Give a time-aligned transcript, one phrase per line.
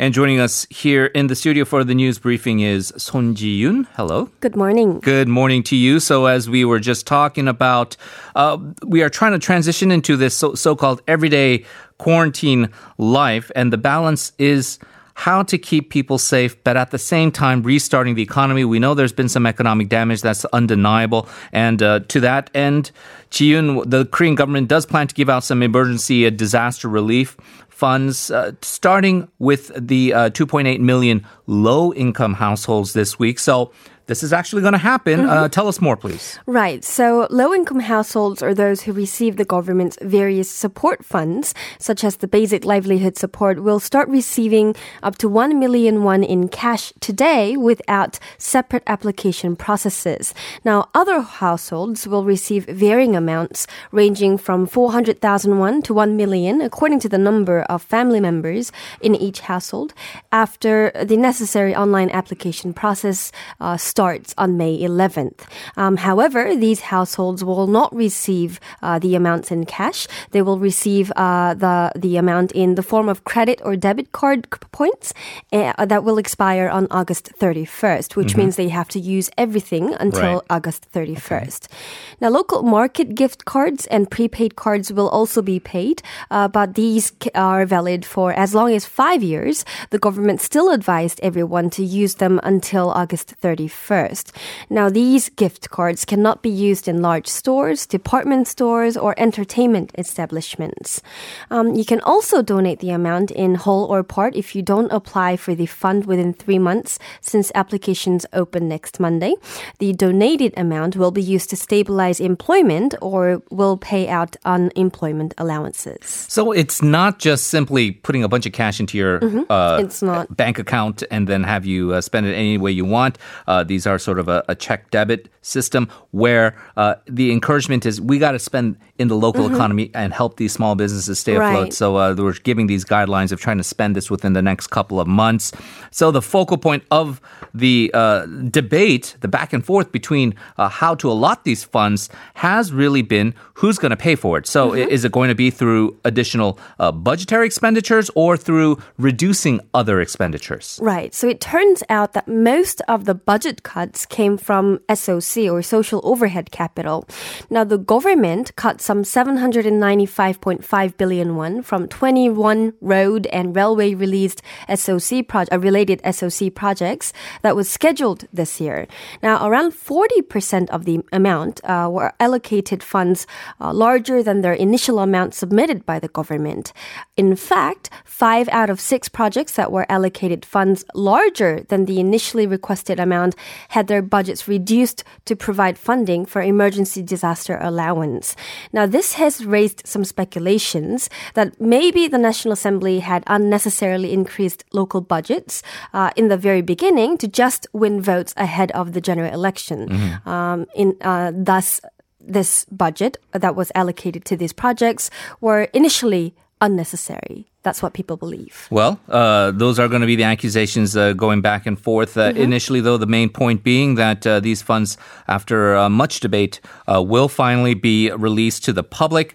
[0.00, 3.86] And joining us here in the studio for the news briefing is Son Ji-yoon.
[3.96, 4.30] Hello.
[4.40, 4.98] Good morning.
[5.00, 6.00] Good morning to you.
[6.00, 7.98] So, as we were just talking about,
[8.34, 11.66] uh, we are trying to transition into this so- called everyday
[11.98, 14.78] quarantine life, and the balance is
[15.12, 18.64] how to keep people safe, but at the same time restarting the economy.
[18.64, 22.90] We know there's been some economic damage that's undeniable, and uh, to that end,
[23.28, 27.36] Ji-yoon, the Korean government does plan to give out some emergency uh, disaster relief
[27.80, 33.38] funds, uh, starting with the uh, 2.8 million low income households this week.
[33.38, 33.72] So
[34.10, 35.20] this is actually going to happen.
[35.20, 35.44] Uh, mm-hmm.
[35.44, 36.36] Uh, tell us more, please.
[36.46, 36.82] Right.
[36.82, 42.16] So, low income households are those who receive the government's various support funds, such as
[42.16, 47.56] the basic livelihood support, will start receiving up to 1 million won in cash today
[47.56, 50.34] without separate application processes.
[50.64, 56.98] Now, other households will receive varying amounts, ranging from 400,000 won to 1 million, according
[57.00, 59.94] to the number of family members in each household,
[60.32, 63.30] after the necessary online application process
[63.60, 65.44] uh, starts starts on May 11th.
[65.76, 70.08] Um, however, these households will not receive uh, the amounts in cash.
[70.30, 74.48] They will receive uh, the the amount in the form of credit or debit card
[74.72, 75.12] points
[75.52, 78.40] uh, that will expire on August 31st, which mm-hmm.
[78.40, 80.56] means they have to use everything until right.
[80.56, 81.60] August 31st.
[81.68, 81.76] Okay.
[82.22, 86.00] Now, local market gift cards and prepaid cards will also be paid,
[86.30, 89.56] uh, but these are valid for as long as five years.
[89.92, 94.32] The government still advised everyone to use them until August 31st first.
[94.68, 101.02] Now, these gift cards cannot be used in large stores, department stores, or entertainment establishments.
[101.50, 105.36] Um, you can also donate the amount in whole or part if you don't apply
[105.36, 109.34] for the fund within three months since applications open next Monday.
[109.78, 116.04] The donated amount will be used to stabilize employment or will pay out unemployment allowances.
[116.28, 119.42] So it's not just simply putting a bunch of cash into your mm-hmm.
[119.48, 123.18] uh, bank account and then have you uh, spend it any way you want.
[123.46, 128.00] Uh, these are sort of a, a check debit system where uh, the encouragement is
[128.00, 129.54] we got to spend in the local mm-hmm.
[129.54, 131.62] economy and help these small businesses stay afloat.
[131.62, 131.72] Right.
[131.72, 135.00] So uh, we're giving these guidelines of trying to spend this within the next couple
[135.00, 135.52] of months.
[135.90, 137.20] So the focal point of
[137.54, 142.72] the uh, debate, the back and forth between uh, how to allot these funds has
[142.72, 144.46] really been who's going to pay for it.
[144.46, 144.90] So mm-hmm.
[144.90, 150.78] is it going to be through additional uh, budgetary expenditures or through reducing other expenditures?
[150.82, 151.14] Right.
[151.14, 156.00] So it turns out that most of the budget cuts came from SOC or social
[156.04, 157.06] overhead capital.
[157.48, 164.42] Now the government cut some 795.5 billion won from 21 road and railway released
[164.74, 167.12] SOC project, uh, related SOC projects
[167.42, 168.86] that was scheduled this year.
[169.22, 173.26] Now around 40% of the amount uh, were allocated funds
[173.60, 176.72] uh, larger than their initial amount submitted by the government.
[177.16, 182.46] In fact, five out of six projects that were allocated funds larger than the initially
[182.46, 183.34] requested amount
[183.68, 188.36] had their budgets reduced to provide funding for emergency disaster allowance.
[188.72, 195.00] Now, this has raised some speculations that maybe the National Assembly had unnecessarily increased local
[195.00, 195.62] budgets
[195.92, 199.88] uh, in the very beginning to just win votes ahead of the general election.
[199.88, 200.28] Mm-hmm.
[200.28, 201.80] Um, in uh, thus
[202.20, 207.46] this budget that was allocated to these projects were initially unnecessary.
[207.62, 208.68] That's what people believe.
[208.70, 212.16] Well, uh, those are going to be the accusations uh, going back and forth.
[212.16, 212.40] Uh, mm-hmm.
[212.40, 214.96] Initially, though, the main point being that uh, these funds,
[215.28, 219.34] after uh, much debate, uh, will finally be released to the public.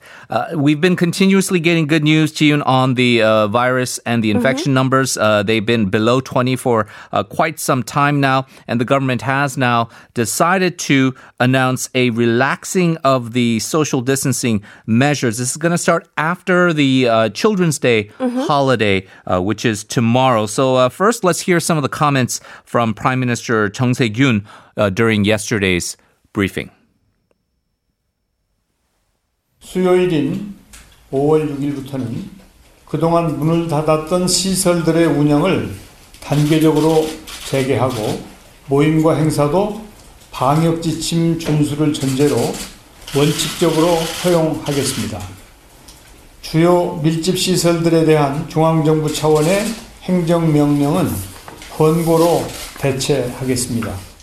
[0.56, 4.74] we've been continuously getting good news, Ji-yoon, on the virus and the infection mm-hmm.
[4.74, 5.18] numbers.
[5.46, 6.88] they've been below 20 for
[7.30, 13.34] quite some time now, and the government has now decided to announce a relaxing of
[13.34, 15.38] the social distancing measures.
[15.38, 18.42] This is going to start after the Children's Day mm-hmm.
[18.42, 20.46] holiday, uh, which is tomorrow.
[20.46, 24.46] So uh, first, let's hear some of the comments from Prime Minister Chung Se-kyun
[24.78, 25.98] uh, during yesterday's
[26.34, 26.72] briefing.
[29.60, 30.56] 수요일인
[31.12, 32.24] 5월 6일부터는
[32.86, 35.74] 그동안 문을 닫았던 시설들의 운영을
[36.22, 37.08] 단계적으로
[37.50, 38.22] 재개하고
[38.68, 39.86] 모임과 행사도
[40.32, 42.36] 방역 지침 준수를 전제로
[43.16, 45.35] 원칙적으로 허용하겠습니다.
[46.46, 49.66] 주요 밀집 시설들에 대한 중앙정부 차원의
[50.04, 51.10] 행정명령은
[51.76, 52.46] 권고로
[52.78, 54.15] 대체하겠습니다.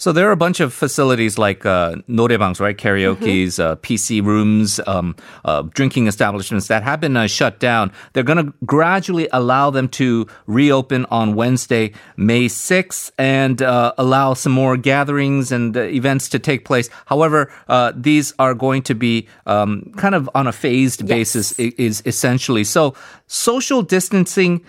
[0.00, 2.74] So there are a bunch of facilities like uh, noraebangs, right?
[2.74, 3.72] Karaoke's, mm-hmm.
[3.72, 5.14] uh, PC rooms, um,
[5.44, 7.92] uh, drinking establishments that have been uh, shut down.
[8.14, 14.32] They're going to gradually allow them to reopen on Wednesday, May 6th, and uh, allow
[14.32, 16.88] some more gatherings and uh, events to take place.
[17.04, 21.08] However, uh, these are going to be um, kind of on a phased yes.
[21.10, 22.64] basis, is essentially.
[22.64, 22.94] So
[23.26, 24.64] social distancing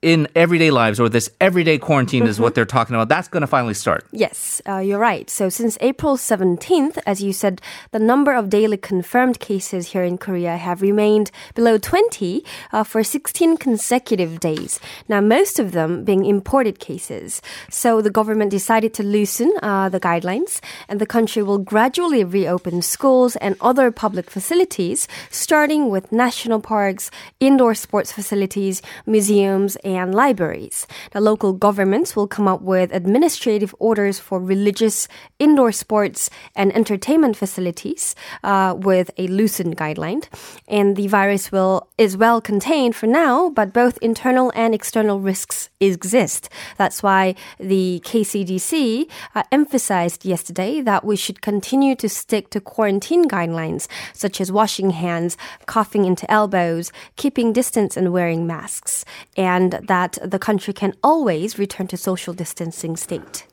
[0.00, 3.08] in everyday lives or this everyday quarantine is what they're talking about.
[3.08, 4.06] That's going to finally start.
[4.12, 5.28] Yes, uh, you're right.
[5.28, 7.60] So since April 17th, as you said,
[7.90, 13.02] the number of daily confirmed cases here in Korea have remained below 20 uh, for
[13.02, 14.78] 16 consecutive days.
[15.08, 17.42] Now, most of them being imported cases.
[17.68, 22.82] So the government decided to loosen uh, the guidelines, and the country will gradually reopen
[22.82, 27.10] schools and other public facilities, starting with national parks,
[27.40, 30.86] indoor sports facilities, museums, and libraries.
[31.12, 35.08] The local governments will come up with administrative orders for religious,
[35.38, 38.14] indoor sports, and entertainment facilities
[38.44, 40.26] uh, with a loosened guideline.
[40.66, 45.68] And the virus will is well contained for now, but both internal and external risks
[45.80, 46.48] exist.
[46.76, 53.28] That's why the KCDC uh, emphasized yesterday that we should continue to stick to quarantine
[53.28, 55.36] guidelines such as washing hands,
[55.66, 59.04] coughing into elbows, keeping distance, and wearing masks.
[59.36, 63.46] And that the country can always return to social distancing state.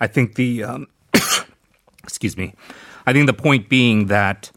[0.00, 0.86] I think the um,
[2.02, 2.54] excuse me.
[3.06, 4.50] I think the point being that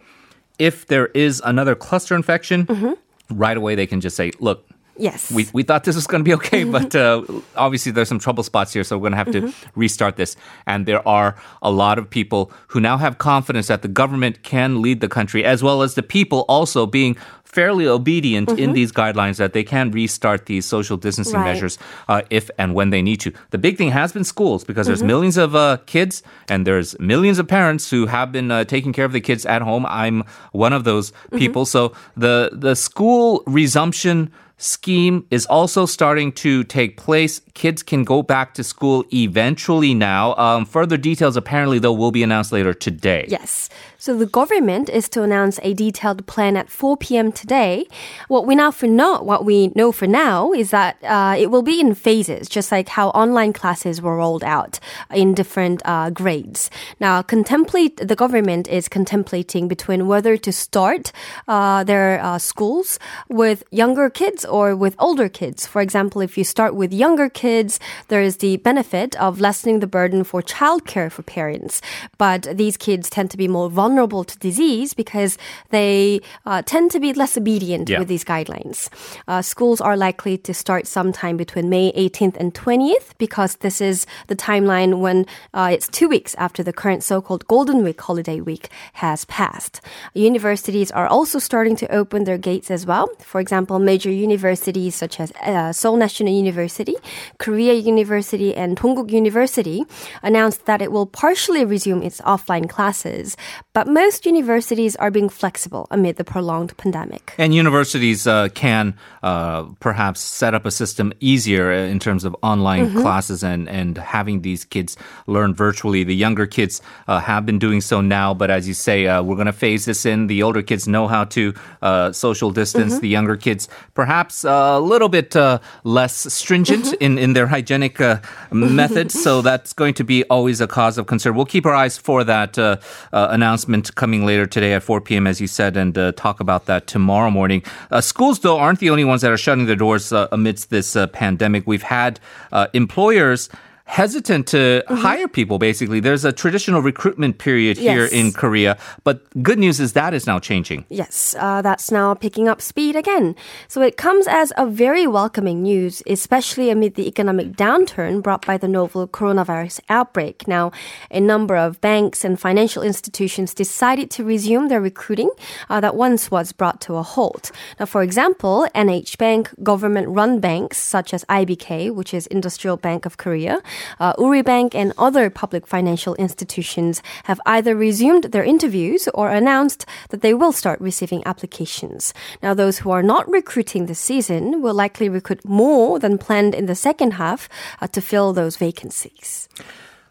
[0.60, 2.94] if there is another cluster infection, Mm-hmm.
[3.38, 4.67] right away they can just say, "Look,
[4.98, 5.32] Yes.
[5.32, 7.22] we, we thought this was going to be okay, but uh,
[7.56, 10.36] obviously there's some trouble spots here, so we're going to have to restart this.
[10.66, 14.82] And there are a lot of people who now have confidence that the government can
[14.82, 19.38] lead the country, as well as the people also being fairly obedient in these guidelines
[19.38, 21.54] that they can restart these social distancing Right.
[21.54, 21.78] measures
[22.10, 23.32] uh, if and when they need to.
[23.52, 27.40] The big thing has been schools because there's millions of uh, kids and there's millions
[27.40, 29.86] of parents who have been uh, taking care of the kids at home.
[29.88, 31.66] I'm one of those people.
[31.66, 37.42] So the the school resumption scheme is also starting to take place.
[37.54, 40.36] Kids can go back to school eventually now.
[40.36, 43.26] Um, further details apparently though will be announced later today.
[43.28, 43.70] Yes.
[44.00, 47.32] So the government is to announce a detailed plan at 4 p.m.
[47.32, 47.88] today.
[48.28, 51.64] What we now for know, what we know for now is that uh, it will
[51.64, 54.80] be in phases, just like how online classes were rolled out
[55.12, 56.70] in different uh, grades.
[57.00, 61.12] Now, contemplate the government is contemplating between whether to start
[61.48, 63.00] uh, their uh, schools
[63.30, 65.66] with younger kids or with older kids.
[65.66, 67.80] For example, if you start with younger kids,
[68.10, 71.82] there is the benefit of lessening the burden for childcare for parents.
[72.20, 75.38] But these kids tend to be more vulnerable to disease because
[75.70, 78.00] they uh, tend to be less obedient Yeah.
[78.00, 78.90] with these guidelines.
[79.28, 84.06] Uh, schools are likely to start sometime between May 18th and 20th because this is
[84.28, 88.70] the timeline when uh, it's two weeks after the current so-called Golden Week holiday week
[88.94, 89.82] has passed.
[90.14, 93.08] Universities are also starting to open their gates as well.
[93.20, 96.96] For example, major universities such as uh, Seoul National University,
[97.40, 99.84] Korea University, and Dongguk University
[100.24, 103.38] announced that it will partially resume its offline classes.
[103.78, 107.36] But most universities are being flexible amid the prolonged pandemic.
[107.38, 112.36] And universities uh, can uh, perhaps set up a system easier uh, in terms of
[112.42, 114.98] online classes and, and having these kids
[115.28, 116.04] learn virtually.
[116.04, 119.36] The younger kids uh, have been doing so now, but as you say, uh, we're
[119.36, 120.26] going to phase this in.
[120.26, 121.54] The older kids know how to
[121.84, 122.98] uh, social distance.
[122.98, 128.22] The younger kids, perhaps a little bit uh, less stringent in, in their hygienic uh,
[128.50, 129.14] methods.
[129.22, 131.36] So that's going to be always a cause of concern.
[131.36, 132.78] We'll keep our eyes for that uh,
[133.14, 133.28] uh,
[133.68, 136.88] announcement coming later today at 4 p.m., as you said, and uh, talk about that
[136.88, 137.62] tomorrow morning.
[137.92, 140.96] Uh, schools, though, aren't the only ones that are shutting their doors uh, amidst this
[140.96, 141.68] uh, pandemic.
[141.68, 142.20] We've had
[142.52, 143.50] uh, employers
[143.88, 148.12] hesitant to hire people basically there's a traditional recruitment period here Yes.
[148.12, 152.48] in korea but good news is that is now changing Yes, uh, that's now picking
[152.52, 153.36] up speed again.
[153.68, 158.58] So it comes as a very welcoming news, especially amid the economic downturn brought by
[158.58, 160.48] the novel coronavirus outbreak.
[160.48, 160.72] Now,
[161.12, 165.30] a number of banks and financial institutions decided to resume their recruiting
[165.70, 167.52] uh, that once was brought to a halt.
[167.80, 173.18] Now, for example, NH Bank, government-run banks such as IBK, which is Industrial Bank of
[173.18, 173.62] Korea,
[174.00, 179.86] uh, Woori Bank, and other public financial institutions have either resumed their interviews or announced
[180.10, 182.14] that they will start receiving applications.
[182.42, 186.66] Now, those who are not recruiting this season will likely recruit more than planned in
[186.66, 187.50] the second half
[187.82, 189.50] uh, to fill those vacancies.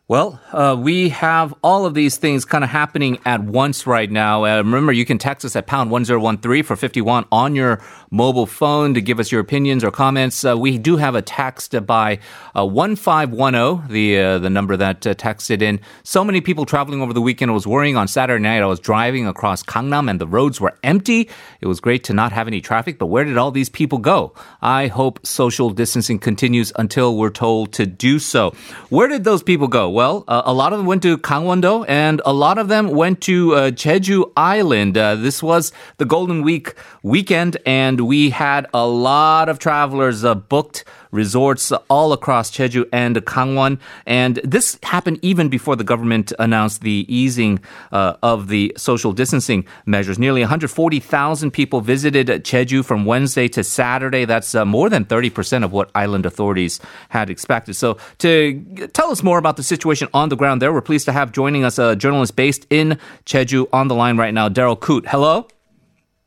[0.09, 4.45] Well, uh, we have all of these things kind of happening at once right now.
[4.45, 7.83] Uh, remember, you can text us at pound 1013 for 51 on your
[8.13, 10.45] mobile phone to give us your opinions or comments.
[10.45, 12.21] Uh, we do have a text by
[12.57, 15.81] uh, 1510, the, uh, the number that uh, texted in.
[16.05, 17.51] So many people traveling over the weekend.
[17.51, 18.63] I was worrying on Saturday night.
[18.63, 21.29] I was driving across Gangnam and the roads were empty.
[21.61, 24.35] It was great to not have any traffic, but where did all these people go?
[24.63, 28.53] I hope social distancing continues until we're told to do so.
[28.89, 29.96] Where did those people go?
[29.97, 33.23] Well, uh, a lot of them went to Gangwon-do and a lot of them went
[33.23, 34.99] to uh, Jeju Island.
[34.99, 40.35] Uh, this was the Golden Week weekend and we had a lot of travelers uh,
[40.35, 43.79] booked resorts all across Jeju and Gangwon.
[44.07, 47.61] And this happened even before the government announced the easing
[47.93, 50.19] uh, of the social distancing measures.
[50.19, 54.25] Nearly 140,000 people visited Jeju from Wednesday to Saturday.
[54.25, 57.75] That's uh, more than 30% of what island authorities had expected.
[57.75, 61.13] So to tell us more about the situation on the ground there, we're pleased to
[61.13, 65.07] have joining us a journalist based in Jeju on the line right now, Darryl Coote.
[65.09, 65.49] Hello.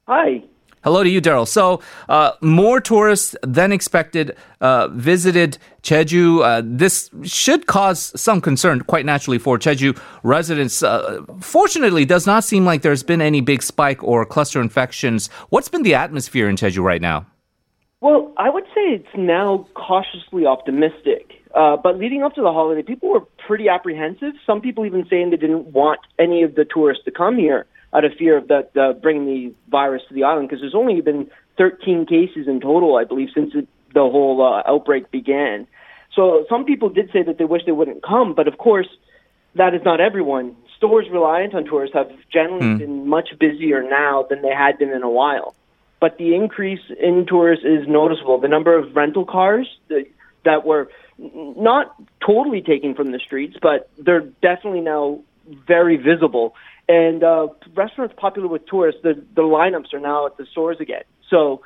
[0.07, 0.43] Hi.
[0.89, 1.48] Hello to you, Darryl.
[1.48, 6.43] So, uh, more tourists than expected uh, visited Jeju.
[6.43, 10.81] Uh, this should cause some concern, quite naturally, for Jeju residents.
[10.81, 15.27] Uh, fortunately, does not seem like there's been any big spike or cluster infections.
[15.50, 17.27] What's been the atmosphere in Jeju right now?
[18.01, 21.34] Well, I would say it's now cautiously optimistic.
[21.53, 24.34] Uh, but leading up to the holiday, people were pretty apprehensive.
[24.43, 28.05] Some people even saying they didn't want any of the tourists to come here out
[28.05, 31.29] of fear of that uh, bringing the virus to the island because there's only been
[31.58, 35.67] 13 cases in total, I believe, since it, the whole uh, outbreak began.
[36.15, 38.88] So some people did say that they wish they wouldn't come, but of course,
[39.55, 40.55] that is not everyone.
[40.77, 42.77] Stores reliant on tourists have generally mm.
[42.79, 45.55] been much busier now than they had been in a while.
[46.00, 48.39] But the increase in tourists is noticeable.
[48.39, 50.05] The number of rental cars that,
[50.46, 51.93] that were not
[52.25, 55.19] totally taken from the streets, but they're definitely now
[55.67, 56.55] very visible
[56.89, 61.03] and uh, restaurants popular with tourists, the the lineups are now at the stores again.
[61.29, 61.62] So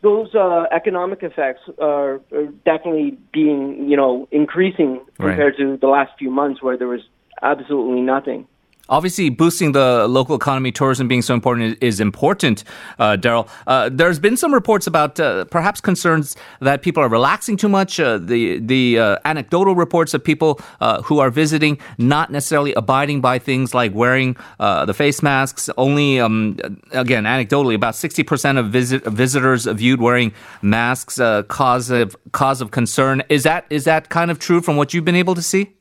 [0.00, 5.72] those uh, economic effects are, are definitely being you know increasing compared right.
[5.72, 7.02] to the last few months where there was
[7.42, 8.46] absolutely nothing.
[8.90, 12.64] Obviously, boosting the local economy, tourism being so important is, important,
[12.98, 13.48] uh, Darryl.
[13.66, 18.00] Uh, there's been some reports about uh, perhaps concerns that people are relaxing too much.
[18.00, 23.20] Uh, the the uh, anecdotal reports of people uh, who are visiting not necessarily abiding
[23.20, 25.70] by things like wearing the face masks.
[25.76, 26.58] Only, um,
[26.92, 30.32] again, anecdotally, about 60% of visit, visitors viewed wearing
[30.62, 33.22] masks cause of cause of concern.
[33.28, 35.76] Is that is that kind of true from what you've been able to see?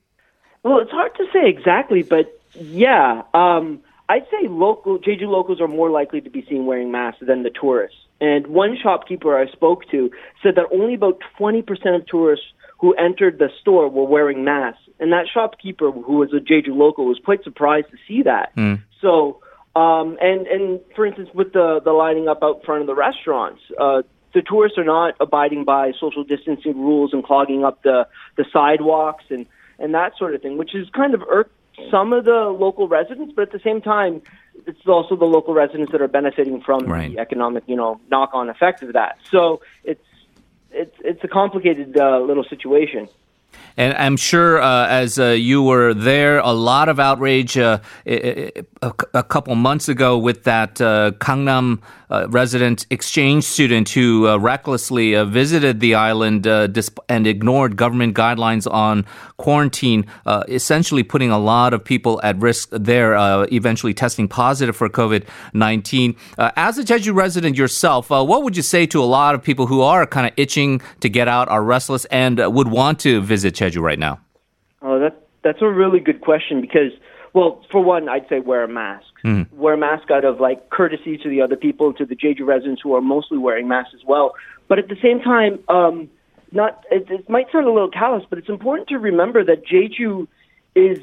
[0.63, 5.67] Well, it's hard to say exactly, but yeah, um, I'd say local Jeju locals are
[5.67, 7.97] more likely to be seen wearing masks than the tourists.
[8.21, 10.11] And one shopkeeper I spoke to
[10.43, 11.63] said that only about 20%
[11.95, 12.45] of tourists
[12.79, 14.81] who entered the store were wearing masks.
[14.99, 18.55] And that shopkeeper, who was a Jeju local, was quite surprised to see that.
[18.55, 18.81] Mm.
[19.01, 19.41] So,
[19.75, 23.61] um, and and for instance, with the the lining up out front of the restaurants,
[23.79, 24.01] uh,
[24.33, 29.23] the tourists are not abiding by social distancing rules and clogging up the the sidewalks
[29.29, 29.45] and
[29.77, 31.51] and that sort of thing, which is kind of irk
[31.89, 34.21] some of the local residents, but at the same time,
[34.65, 37.11] it's also the local residents that are benefiting from right.
[37.11, 39.17] the economic, you know, knock-on effect of that.
[39.31, 40.03] So it's
[40.71, 43.07] it's it's a complicated uh, little situation.
[43.79, 48.51] And I'm sure uh, as uh, you were there, a lot of outrage uh, a,
[48.81, 55.13] a, couple months ago with that uh, Gangnam uh, resident exchange student who uh, recklessly
[55.25, 59.05] visited the island and ignored government guidelines on
[59.37, 60.05] quarantine,
[60.49, 63.13] essentially putting a lot of people at risk there,
[63.53, 66.15] eventually testing positive for COVID 19.
[66.37, 69.81] as a Jeju resident yourself, what would you say to a lot of people who
[69.81, 73.81] are kind of itching to get out, are restless, and would want to visit Jeju?
[73.81, 74.19] right now?
[74.81, 76.91] Oh, that that's a really good question because,
[77.33, 79.07] well, for one, I'd say wear a mask.
[79.23, 79.51] Mm.
[79.53, 82.81] Wear a mask out of like courtesy to the other people, to the Jeju residents
[82.81, 84.33] who are mostly wearing masks as well.
[84.67, 86.09] But at the same time, um,
[86.51, 90.27] not it, it might sound a little callous, but it's important to remember that Jeju
[90.75, 90.99] is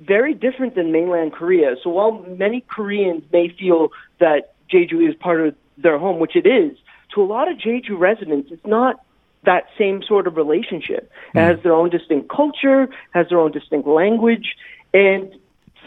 [0.00, 1.76] very different than mainland Korea.
[1.82, 6.46] So while many Koreans may feel that Jeju is part of their home, which it
[6.46, 6.76] is,
[7.14, 9.03] to a lot of Jeju residents, it's not
[9.44, 11.10] that same sort of relationship.
[11.34, 14.56] It has their own distinct culture, has their own distinct language,
[14.92, 15.34] and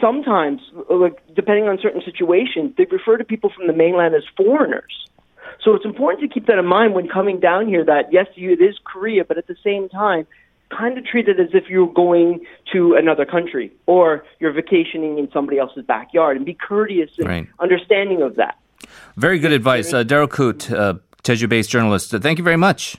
[0.00, 0.60] sometimes,
[0.90, 5.06] like, depending on certain situations, they refer to people from the mainland as foreigners.
[5.62, 8.60] So it's important to keep that in mind when coming down here that, yes, it
[8.60, 10.26] is Korea, but at the same time,
[10.70, 15.30] kind of treat it as if you're going to another country or you're vacationing in
[15.32, 17.46] somebody else's backyard and be courteous and right.
[17.58, 18.58] understanding of that.
[19.16, 19.92] Very good advice.
[19.92, 22.14] Uh, Darryl Coote, uh, Jeju based journalist.
[22.14, 22.96] Uh, thank you very much.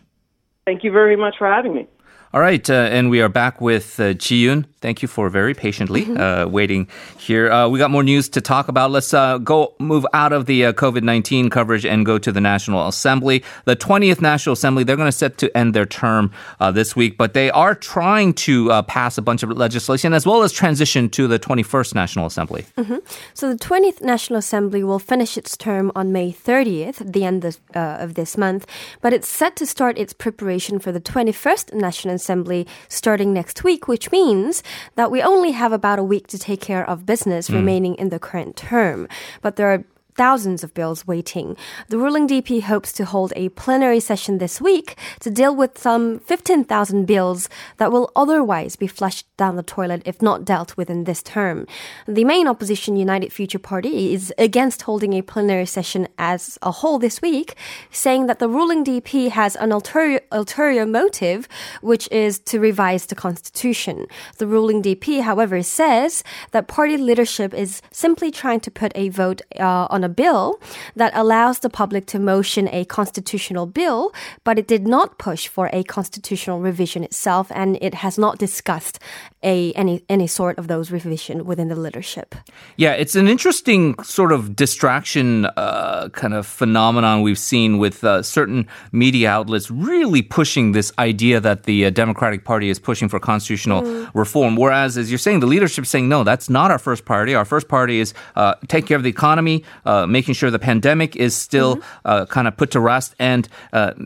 [0.70, 1.88] Thank you very much for having me.
[2.32, 4.66] All right, uh, and we are back with uh, Ji Yoon.
[4.82, 6.18] Thank you for very patiently mm-hmm.
[6.18, 7.52] uh, waiting here.
[7.52, 8.92] Uh, we got more news to talk about.
[8.92, 12.40] Let's uh, go move out of the uh, COVID 19 coverage and go to the
[12.40, 13.44] National Assembly.
[13.66, 17.18] The 20th National Assembly, they're going to set to end their term uh, this week,
[17.18, 21.10] but they are trying to uh, pass a bunch of legislation as well as transition
[21.10, 22.64] to the 21st National Assembly.
[22.78, 22.98] Mm-hmm.
[23.34, 27.58] So the 20th National Assembly will finish its term on May 30th, the end of,
[27.74, 28.68] of this month,
[29.02, 33.88] but it's set to start its preparation for the 21st National Assembly starting next week,
[33.88, 34.64] which means
[34.96, 37.56] that we only have about a week to take care of business hmm.
[37.56, 39.08] remaining in the current term.
[39.42, 39.84] But there are
[40.20, 41.56] thousands of bills waiting.
[41.88, 46.20] The ruling DP hopes to hold a plenary session this week to deal with some
[46.20, 47.48] 15,000 bills
[47.78, 51.66] that will otherwise be flushed down the toilet if not dealt with in this term.
[52.06, 57.00] The main opposition United Future Party is against holding a plenary session as a whole
[57.00, 57.56] this week,
[57.90, 61.48] saying that the ruling DP has an ulterior, ulterior motive,
[61.82, 64.06] which is to revise the constitution.
[64.38, 69.42] The ruling DP, however, says that party leadership is simply trying to put a vote
[69.58, 70.60] uh, on a bill
[70.96, 74.12] that allows the public to motion a constitutional bill,
[74.44, 79.00] but it did not push for a constitutional revision itself, and it has not discussed
[79.44, 82.36] a any any sort of those revision within the leadership.
[82.76, 88.22] Yeah, it's an interesting sort of distraction uh, kind of phenomenon we've seen with uh,
[88.22, 93.20] certain media outlets really pushing this idea that the uh, Democratic Party is pushing for
[93.20, 94.10] constitutional mm.
[94.14, 97.34] reform, whereas as you're saying, the leadership is saying no, that's not our first priority.
[97.36, 101.16] Our first priority is uh, take care of the economy, uh, making sure the pandemic
[101.16, 101.90] is still mm-hmm.
[102.06, 103.48] Uh, kind of put to rest, and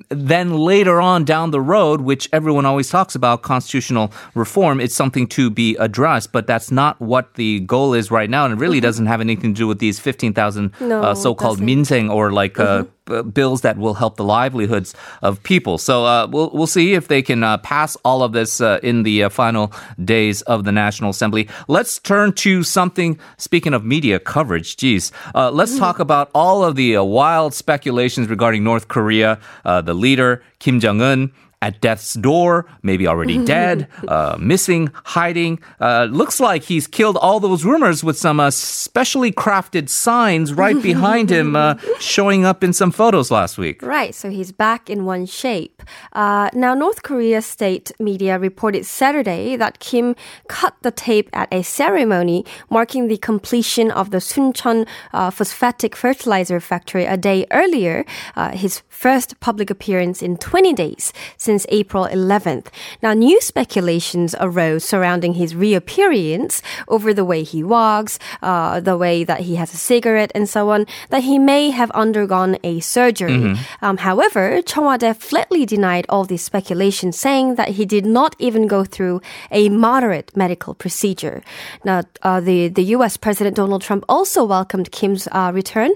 [0.09, 5.22] then later on down the road, which everyone always talks about, constitutional reform, it's something
[5.27, 8.77] to be addressed, but that's not what the goal is right now, and it really
[8.77, 8.83] mm-hmm.
[8.83, 12.83] doesn't have anything to do with these 15,000 no, uh, so-called minsaeng or like uh,
[12.83, 13.13] mm-hmm.
[13.13, 15.77] uh, bills that will help the livelihoods of people.
[15.77, 19.03] So uh, we'll we'll see if they can uh, pass all of this uh, in
[19.03, 21.47] the final days of the National Assembly.
[21.67, 23.19] Let's turn to something.
[23.37, 25.79] Speaking of media coverage, geez, let's mm-hmm.
[25.79, 29.39] talk about all of the wild speculations regarding North Korea.
[29.63, 31.31] the leader Kim Jong Un
[31.63, 35.57] at death's door, maybe already dead, uh, missing, hiding.
[35.79, 40.81] Uh, looks like he's killed all those rumors with some uh, specially crafted signs right
[40.91, 43.81] behind him, uh, showing up in some photos last week.
[43.81, 45.81] Right, so he's back in one shape.
[46.11, 50.15] Uh, now, North Korea state media reported Saturday that Kim
[50.49, 56.59] cut the tape at a ceremony marking the completion of the Suncheon uh, phosphatic fertilizer
[56.59, 58.03] factory a day earlier,
[58.51, 62.67] his first public appearance in 20 days since since April 11th.
[63.03, 69.23] Now, new speculations arose surrounding his reappearance over the way he walks, uh, the way
[69.23, 73.37] that he has a cigarette, and so on, that he may have undergone a surgery.
[73.37, 73.85] Mm-hmm.
[73.85, 78.65] Um, however, Cheong Wa flatly denied all these speculations, saying that he did not even
[78.65, 81.43] go through a moderate medical procedure.
[81.85, 83.15] Now, uh, the, the U.S.
[83.17, 85.91] President Donald Trump also welcomed Kim's uh, return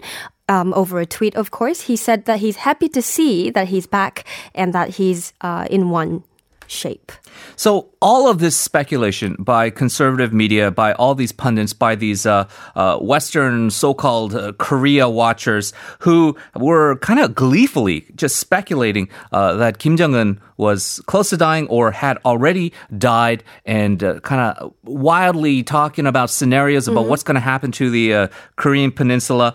[0.48, 3.88] um, over a tweet, of course, he said that he's happy to see that he's
[3.88, 6.24] back and that he's uh, in one
[6.68, 7.12] shape.
[7.56, 12.48] So all of this speculation by conservative media, by all these pundits, by these uh,
[12.76, 19.80] uh, Western so-called uh, Korea watchers who were kind of gleefully just speculating uh, that
[19.80, 24.74] Kim Jong Un was close to dying or had already died, and uh, kind of
[24.84, 27.10] wildly talking about scenarios about mm-hmm.
[27.12, 29.54] what's going to happen to the uh, Korean Peninsula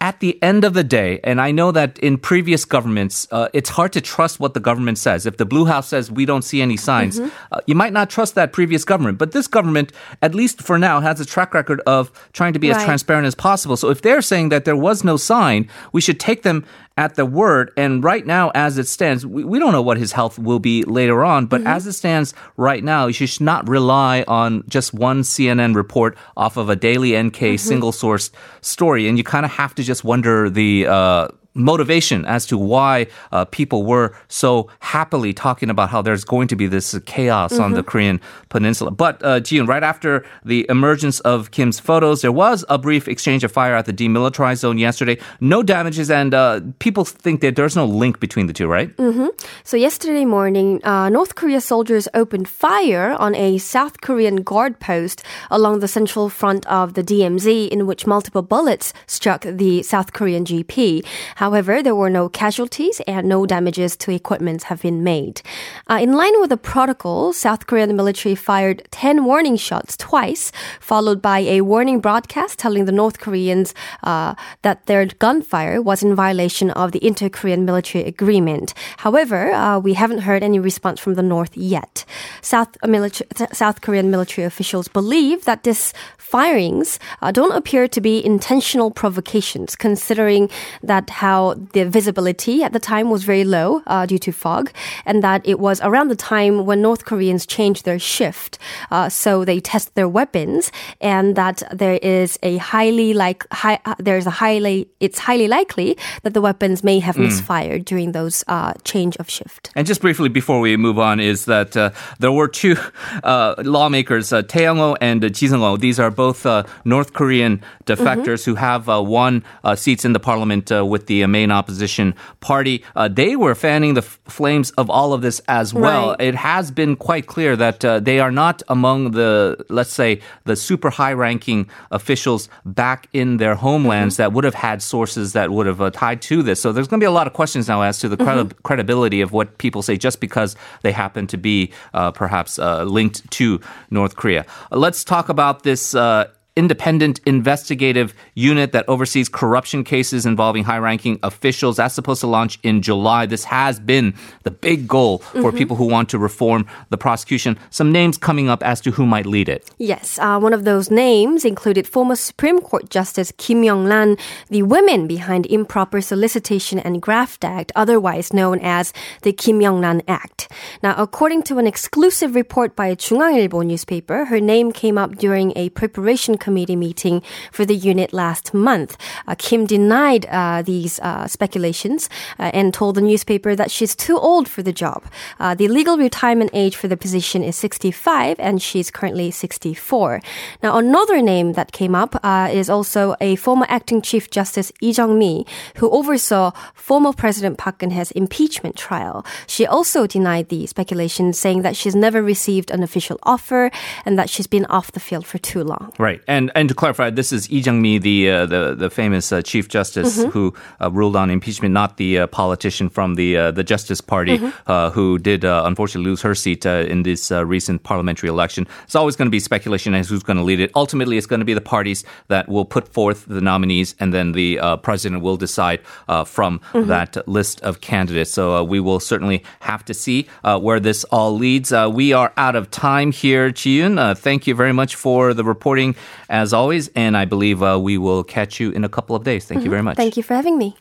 [0.00, 3.68] at the end of the day, and I know that in previous governments, uh, it's
[3.68, 5.26] hard to trust what the government says.
[5.26, 7.28] If the Blue House says we don't see any signs, mm-hmm.
[7.52, 9.18] uh, you might not trust that previous government.
[9.18, 12.70] But this government, at least for now, has a track record of trying to be
[12.70, 12.78] right.
[12.78, 13.76] as transparent as possible.
[13.76, 16.64] So if they're saying that there was no sign, we should take them
[16.96, 17.72] at the word.
[17.76, 20.84] And right now, as it stands, we, we don't know what his health will be
[20.84, 21.68] later on, but mm-hmm.
[21.68, 26.56] as it stands right now, you should not rely on just one CNN report off
[26.56, 27.56] of a Daily NK mm-hmm.
[27.56, 29.08] single source story.
[29.08, 33.44] And you kind of have to just wonder the, uh, motivation as to why uh,
[33.46, 37.62] people were so happily talking about how there's going to be this chaos mm-hmm.
[37.62, 37.88] on the mm-hmm.
[37.88, 38.90] Korean peninsula.
[38.90, 43.44] But uh, Ji-yoon, right after the emergence of Kim's photos, there was a brief exchange
[43.44, 45.18] of fire at the demilitarized zone yesterday.
[45.40, 48.94] No damages, and uh, people think that there's no link between the two, right?
[48.96, 49.28] Mm-hmm.
[49.64, 55.22] So yesterday morning, uh, North Korea soldiers opened fire on a South Korean guard post
[55.50, 60.44] along the central front of the DMZ, in which multiple bullets struck the South Korean
[60.44, 61.04] GP.
[61.40, 65.40] However, there were no casualties and no damages to equipment have been made.
[65.88, 71.22] Uh, in line with the protocol, South Korean military fired 10 warning shots twice, followed
[71.22, 73.72] by a warning broadcast telling the North Koreans
[74.02, 78.74] uh, that their gunfire was in violation of the Inter-Korean military agreement.
[78.98, 82.04] However, uh, we haven't heard any response from the North yet.
[82.42, 88.00] South, uh, military, South Korean military officials believe that this firings uh, don't appear to
[88.00, 90.50] be intentional provocations, considering
[90.82, 94.64] that how how the visibility at the time was very low uh, due to fog,
[95.08, 98.58] and that it was around the time when North Koreans changed their shift.
[98.90, 103.94] Uh, so they test their weapons, and that there is a highly like high, uh,
[104.06, 105.90] there's a highly it's highly likely
[106.22, 109.70] that the weapons may have misfired during those uh, change of shift.
[109.76, 112.76] And just briefly before we move on, is that uh, there were two
[113.24, 115.76] uh, lawmakers, uh, Thae Yong-ho and uh.
[115.76, 120.20] These are both uh, North Korean defectors who have uh, won uh, seats in the
[120.20, 122.82] parliament uh, with the uh, main opposition party.
[122.96, 126.10] Uh, they were fanning the f- flames of all of this as well.
[126.10, 126.20] Right.
[126.20, 130.56] It has been quite clear that uh, they are not among the, let's say, the
[130.56, 135.80] super high-ranking officials back in their homelands that would have had sources that would have
[135.80, 136.60] uh, tied to this.
[136.60, 139.20] So there's going to be a lot of questions now as to the credi- credibility
[139.20, 143.60] of what people say just because they happen to be uh, perhaps uh, linked to
[143.90, 144.46] North Korea.
[144.70, 145.94] Let's talk about this.
[145.94, 151.76] Uh, independent investigative unit that oversees corruption cases involving high ranking officials.
[151.76, 153.26] That's supposed to launch in July.
[153.26, 155.58] This has been the big goal for mm-hmm.
[155.58, 157.58] people who want to reform the prosecution.
[157.70, 159.70] Some names coming up as to who might lead it.
[159.78, 164.16] Yes, uh, one of those names included former Supreme Court Justice Kim Young-ran,
[164.48, 170.50] the women behind Improper Solicitation and Graft Act, otherwise known as the Kim Young-ran Act.
[170.82, 175.16] Now, according to an exclusive report by a JoongAng Ilbo newspaper, her name came up
[175.16, 177.22] during a preparation committee meeting
[177.52, 178.96] for the unit last month.
[179.28, 184.18] Uh, Kim denied uh, these uh, speculations uh, and told the newspaper that she's too
[184.18, 185.04] old for the job.
[185.38, 190.20] Uh, the legal retirement age for the position is 65, and she's currently 64.
[190.62, 192.16] Now, another name that came up
[192.50, 198.10] is also a former acting Chief Justice Lee Jung-mi, who oversaw former President Park Geun-hye's
[198.12, 199.24] impeachment trial.
[199.46, 203.70] She also denied the speculation, saying that she's never received an official offer
[204.04, 205.92] and that she's been off the field for too long.
[205.98, 209.42] Right, and and to clarify, this is Lee Jung-mi, the uh, the the famous uh,
[209.42, 213.64] Chief Justice who uh, ruled on impeachment, not the uh, politician from the uh, the
[213.64, 217.82] Justice Party uh, who did uh, unfortunately lose her seat uh, in this uh, recent
[217.82, 218.66] parliamentary election.
[218.84, 220.70] It's always going to be speculation as who's going to lead it.
[220.74, 224.32] Ultimately, it's going to be the parties that will put forth the nominees, and then
[224.32, 228.30] the uh, president will decide uh, from that list of candidates.
[228.30, 231.72] So uh, we will certainly have to see uh, where this all leads.
[231.72, 233.98] Uh, we are out of time here, Ji-yoon.
[233.98, 235.96] Uh, thank you very much for the reporting
[236.30, 239.44] as always, and I believe uh, we will catch you in a couple of days.
[239.44, 239.96] Thank you very much.
[239.96, 240.76] Thank you for having me.